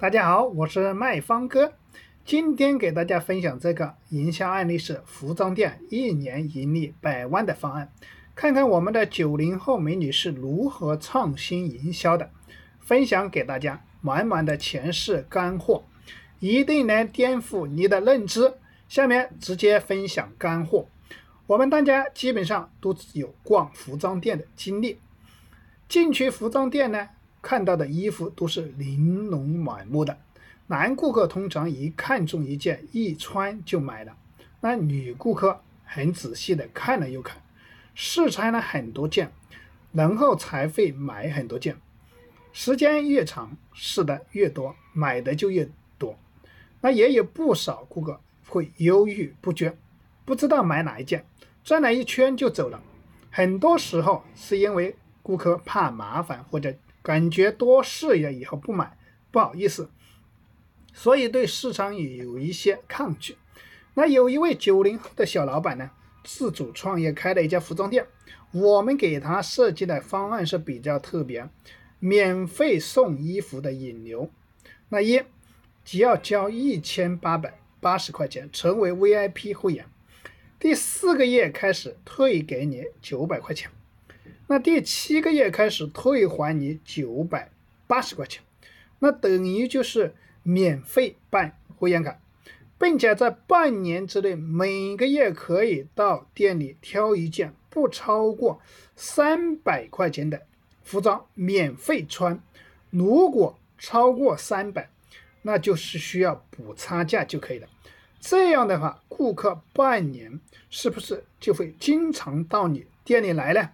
[0.00, 1.72] 大家好，我是卖方哥，
[2.24, 7.92] 今天给大家分享这个营销案例是服装店一年盈利百万的方案，
[8.32, 12.30] 看看我们的九零后美女是如何创新营销的，
[12.78, 15.82] 分享给大家满满的全是干货，
[16.38, 18.54] 一定能颠覆你的认知。
[18.88, 20.86] 下面直接分享干货，
[21.48, 25.00] 我们大家基本上都有逛服装店的经历，
[25.88, 27.08] 进去服装店呢。
[27.40, 30.18] 看到的衣服都是玲珑满目的，
[30.66, 34.16] 男顾客通常一看中一件，一穿就买了。
[34.60, 37.40] 那女顾客很仔细的看了又看，
[37.94, 39.30] 试穿了很多件，
[39.92, 41.76] 然后才会买很多件。
[42.52, 46.18] 时间越长，试的越多，买的就越多。
[46.80, 49.78] 那也有不少顾客会犹豫不决，
[50.24, 51.24] 不知道买哪一件，
[51.62, 52.82] 转了一圈就走了。
[53.30, 56.74] 很多时候是因为顾客怕麻烦或者。
[57.02, 58.98] 感觉多试了以后不买，
[59.30, 59.90] 不好意思，
[60.92, 63.36] 所以对市场也有一些抗拒。
[63.94, 65.90] 那有一位九零后的小老板呢，
[66.22, 68.06] 自主创业开了一家服装店。
[68.52, 71.48] 我们给他设计的方案是比较特别，
[71.98, 74.30] 免费送衣服的引流。
[74.88, 75.22] 那一，
[75.84, 79.86] 只要交一千八百八十块钱成为 VIP 会员，
[80.58, 83.70] 第四个月开始退给你九百块钱。
[84.50, 87.50] 那第七个月开始退还你九百
[87.86, 88.42] 八十块钱，
[88.98, 92.18] 那等于就是免费办会员卡，
[92.78, 98.60] 并且在半年之内每个月可以到店里挑一件不超过
[98.96, 100.42] 三百块钱的
[100.82, 102.40] 服装免费穿，
[102.88, 104.88] 如果超过三百，
[105.42, 107.68] 那就是需要补差价就可以了。
[108.18, 113.68] 这样的话，顾客半年是不是就会经常到你店里来呢？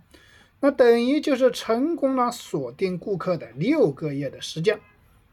[0.65, 4.81] 那等于就是成功了锁定顾客的六个月的时间。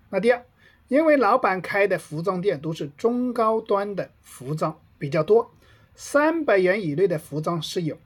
[0.10, 0.46] 那第二，
[0.90, 5.50] 因为老板开的服装店都是中高端的服装比较多，
[5.96, 7.98] 三百元以内的服装是有，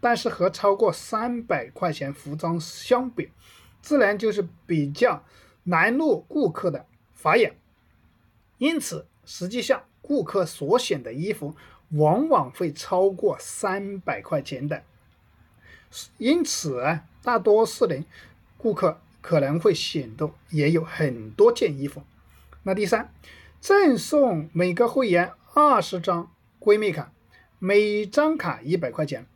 [0.00, 3.28] 但是和超过三百块钱服装相比，
[3.82, 5.22] 自然就是比较
[5.64, 7.54] 难入顾客的法眼。
[8.56, 11.54] 因此，实际上顾客所选的衣服
[11.90, 14.82] 往往会超过三百块钱的。
[16.18, 18.04] 因此啊，大多数人
[18.56, 22.02] 顾客可能会选的也有很多件衣服。
[22.62, 23.12] 那第三，
[23.60, 27.12] 赠送每个会员二十张闺蜜卡，
[27.58, 29.26] 每张卡一百块钱。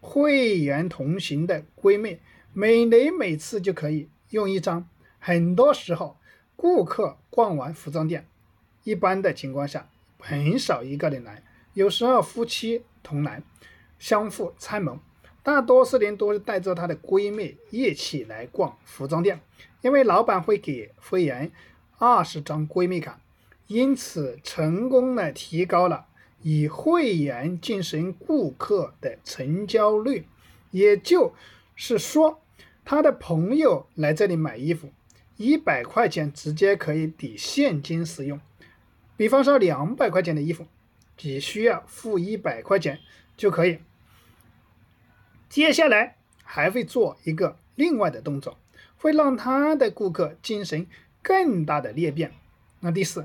[0.00, 2.18] 会员同行的闺蜜，
[2.52, 4.86] 每人每次就可以用一张。
[5.18, 6.18] 很多时候，
[6.56, 8.26] 顾客逛完服装店，
[8.82, 9.88] 一般的情况下
[10.18, 11.42] 很少一个人来，
[11.72, 13.42] 有时候夫妻同来，
[13.98, 14.98] 相互参谋。
[15.44, 19.40] 大多数人都是带着她的闺蜜一起来逛服装店，
[19.82, 21.52] 因为老板会给会员
[21.98, 23.20] 二十张闺蜜卡，
[23.66, 26.06] 因此成功的提高了
[26.40, 30.26] 以会员进行顾客的成交率。
[30.70, 31.34] 也就
[31.76, 32.40] 是说，
[32.84, 34.88] 他的朋友来这里买衣服，
[35.36, 38.40] 一百块钱直接可以抵现金使用。
[39.16, 40.66] 比方说两百块钱的衣服，
[41.16, 42.98] 只需要付一百块钱
[43.36, 43.78] 就可以。
[45.54, 48.58] 接下来还会做一个另外的动作，
[48.96, 50.88] 会让他的顾客进行
[51.22, 52.32] 更大的裂变。
[52.80, 53.24] 那第四，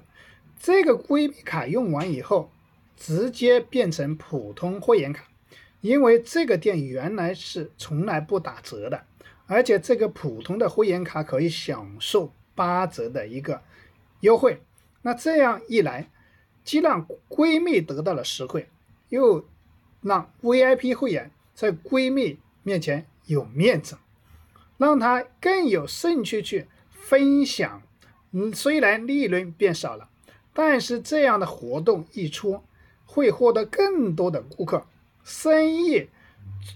[0.60, 2.52] 这个闺蜜卡用完以后，
[2.96, 5.24] 直接变成普通会员卡，
[5.82, 9.06] 因为这个店原来是从来不打折的，
[9.48, 13.64] 而且这个普通的会员卡可以享受八折的一个
[14.20, 14.62] 优惠。
[15.02, 16.12] 那这样一来，
[16.64, 18.70] 既让闺蜜得到了实惠，
[19.10, 19.50] 又
[20.02, 21.32] 让 VIP 会员。
[21.60, 23.98] 在闺蜜面前有面子，
[24.78, 27.82] 让她更有兴趣去分享。
[28.32, 30.08] 嗯，虽然利润变少了，
[30.54, 32.62] 但是这样的活动一出，
[33.06, 34.86] 会获得更多的顾客。
[35.26, 36.08] 生意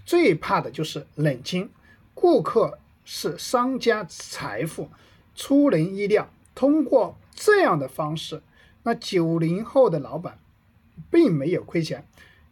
[0.04, 1.70] 最怕的就是冷清，
[2.14, 4.90] 顾客是商家财富，
[5.34, 6.30] 出人意料。
[6.54, 8.44] 通过这样的方式，
[8.84, 10.38] 那九零后的老板
[11.10, 12.06] 并没有亏钱，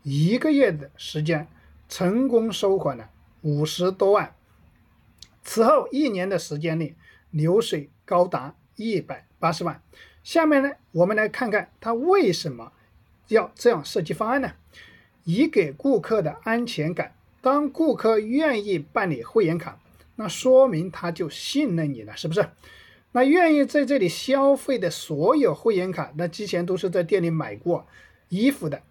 [0.03, 1.45] 一个月的时间。
[1.91, 3.09] 成功收款了
[3.41, 4.33] 五十多万，
[5.43, 6.95] 此后一年的时间内，
[7.31, 9.83] 流水高达一百八十万。
[10.23, 12.71] 下面呢，我们来看看他为什么
[13.27, 14.53] 要这样设计方案呢？
[15.25, 17.13] 以给顾客的安全感。
[17.41, 19.77] 当顾客愿意办理会员卡，
[20.15, 22.47] 那说明他就信任你了，是不是？
[23.11, 27.85] 那愿意在这里消费的所有会员卡，那之前都是在店里买过
[28.29, 28.81] 衣服的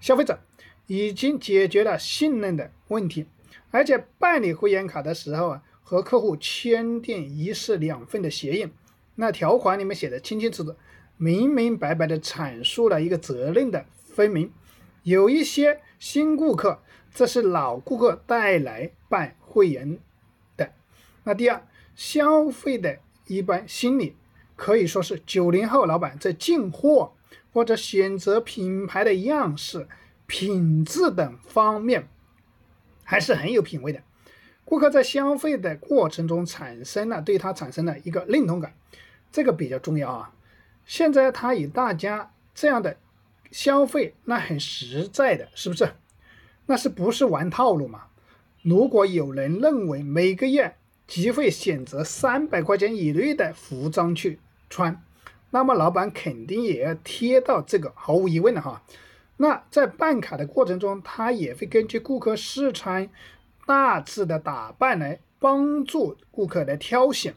[0.00, 0.38] 消费者。
[0.86, 3.26] 已经解决了信任的问题，
[3.70, 8.68] 而且办理会员卡的时候啊，和客户签订一式两份的协议，
[9.16, 10.74] 那条款里面写的清清楚楚，
[11.16, 14.52] 明明白白的阐述了一个责任的分明。
[15.02, 16.80] 有一些新顾客，
[17.14, 19.98] 这是老顾客带来办会员
[20.56, 20.72] 的。
[21.24, 24.16] 那第二，消费的一般心理
[24.56, 27.12] 可以说是九零后老板在进货
[27.52, 29.86] 或者选择品牌的样式、
[30.26, 32.08] 品质等方面
[33.04, 34.02] 还是很有品位的。
[34.64, 38.74] 顾客在消费的过程中产生了对他产生了一个认同感，
[39.30, 40.32] 这个比较重要啊。
[40.84, 42.96] 现在他与大家这样的
[43.52, 45.92] 消费，那很实在的，是不是？
[46.66, 48.06] 那是不是玩套路嘛？
[48.62, 50.74] 如果有人认为每个月
[51.06, 55.00] 只会选择三百块钱以内的服装去穿，
[55.50, 58.82] 那么老板肯定也要贴到这个，毫无疑问的哈。
[59.38, 63.08] 那在办卡的过程中，他也会根据顾客试穿。
[63.68, 67.34] 大致的打扮来帮助顾客来挑选，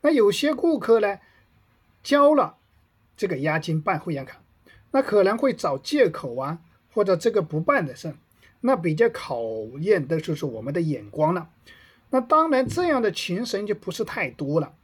[0.00, 1.20] 那有些顾客呢
[2.02, 2.56] 交了
[3.16, 4.42] 这个押金办会员卡，
[4.90, 6.58] 那可能会找借口啊，
[6.92, 8.16] 或者这个不办的事，
[8.62, 9.40] 那比较考
[9.78, 11.48] 验的就是我们的眼光了。
[12.10, 14.74] 那当然这样的情形就不是太多了，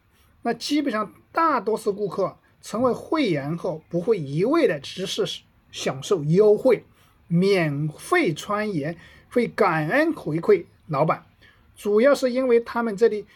[0.42, 5.26] 那基本上大多数顾客成为会员后，不会一味的只是
[5.70, 6.84] 享受优惠、
[7.28, 8.96] 免费穿越。
[9.32, 11.24] 会感恩回馈老板，
[11.76, 13.26] 主要是因为他们这里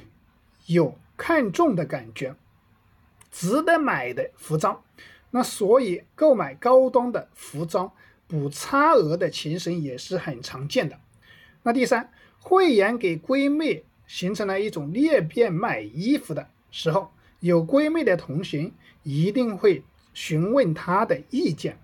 [0.66, 2.34] 有看中的感觉，
[3.30, 4.82] 值得买的服装，
[5.30, 7.92] 那所以购买高端的服装
[8.26, 10.98] 补差额的情形也是很常见的。
[11.62, 12.10] 那第三，
[12.40, 21.78] 会员给闺蜜形成了一种裂变买衣服的时候，有闺蜜的同行一定会询问她的意见。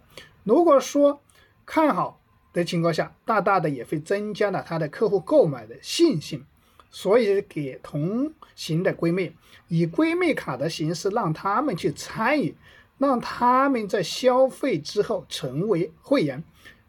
[0.45, 1.23] 如果说
[1.65, 2.19] 看好。
[2.53, 6.45] 的情况下，大大的也会增加了他的客户购买的信心，
[6.91, 9.33] 所以给同行的闺蜜
[9.69, 12.57] 以闺蜜卡的形式让他们去参与，
[12.99, 16.43] 让他们在消费之后成为会员，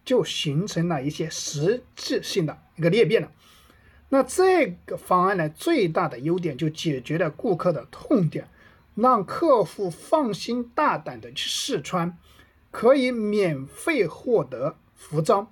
[0.03, 3.31] 就形成了一些实质性的一个裂变了。
[4.09, 8.48] 那这个方案呢，最大的优点就解决了顾客的痛点，
[8.95, 12.18] 让客户放心大胆的去试穿，
[12.71, 14.77] 可以免费获得。
[14.94, 15.51] 服装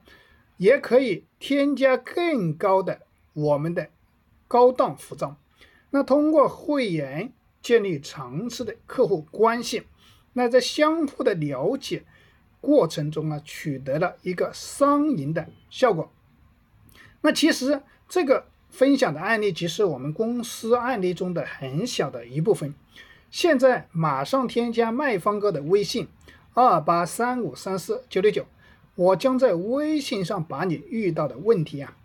[0.57, 3.01] 也可以添加更高的
[3.33, 3.89] 我们的
[4.47, 5.35] 高档服装，
[5.89, 9.87] 那通过会员建立长期的客户关系，
[10.33, 12.03] 那在相互的了解
[12.61, 16.11] 过程中啊，取得了一个双赢的效果。
[17.21, 22.75] 那其实这个分享的案例只是我们公司案例中的很小的一部分。
[23.31, 26.07] 现在马上添加卖方哥的微信：
[26.53, 28.45] 二八三五三四九六九。
[28.95, 31.95] 我将在微信上把你遇到的问题啊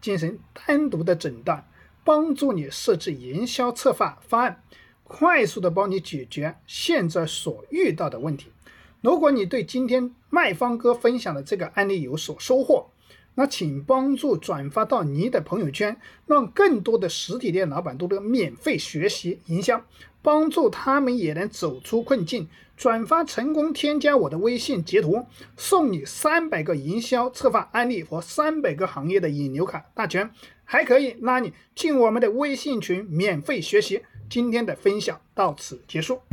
[0.00, 1.66] 进行单独的诊断，
[2.04, 4.62] 帮助你设置营销策划方案，
[5.02, 8.52] 快速的帮你解决现在所遇到的问题。
[9.00, 12.90] 如果你对今天卖方哥分享的这个案例有所收获，
[13.36, 15.96] 那请帮助转发到你的朋友圈，
[16.26, 19.84] 让更多的实体店老板都能免费学习营销，
[20.22, 22.48] 帮助他们也能走出困境。
[22.76, 25.26] 转发成功，添加我的微信截图，
[25.56, 30.30] 送你三百个营销策划案例和三百个行业的引流卡大全，
[30.64, 34.02] 还可以拉你进我们的微信群免费学习。
[34.28, 36.20] 今天的分享到此结束。